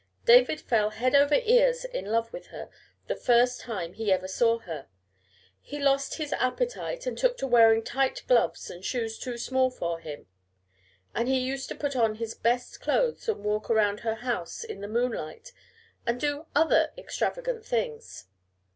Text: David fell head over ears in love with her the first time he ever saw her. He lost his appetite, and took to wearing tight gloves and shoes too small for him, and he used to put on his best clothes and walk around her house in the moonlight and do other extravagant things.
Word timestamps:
David 0.25 0.59
fell 0.59 0.89
head 0.89 1.13
over 1.13 1.35
ears 1.35 1.85
in 1.85 2.05
love 2.05 2.33
with 2.33 2.47
her 2.47 2.71
the 3.05 3.15
first 3.15 3.61
time 3.61 3.93
he 3.93 4.11
ever 4.11 4.27
saw 4.27 4.57
her. 4.57 4.87
He 5.61 5.77
lost 5.79 6.15
his 6.15 6.33
appetite, 6.33 7.05
and 7.05 7.15
took 7.15 7.37
to 7.37 7.45
wearing 7.45 7.83
tight 7.83 8.23
gloves 8.27 8.71
and 8.71 8.83
shoes 8.83 9.19
too 9.19 9.37
small 9.37 9.69
for 9.69 9.99
him, 9.99 10.25
and 11.13 11.27
he 11.27 11.37
used 11.37 11.69
to 11.69 11.75
put 11.75 11.95
on 11.95 12.15
his 12.15 12.33
best 12.33 12.81
clothes 12.81 13.29
and 13.29 13.43
walk 13.43 13.69
around 13.69 13.99
her 13.99 14.15
house 14.15 14.63
in 14.63 14.81
the 14.81 14.87
moonlight 14.87 15.51
and 16.03 16.19
do 16.19 16.47
other 16.55 16.93
extravagant 16.97 17.63
things. 17.63 18.25